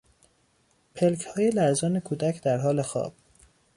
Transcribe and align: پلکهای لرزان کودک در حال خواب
پلکهای 0.95 1.49
لرزان 1.49 1.99
کودک 1.99 2.43
در 2.43 2.57
حال 2.57 2.81
خواب 2.81 3.13